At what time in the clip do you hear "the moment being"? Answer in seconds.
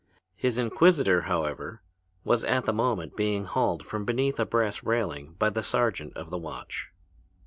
2.65-3.43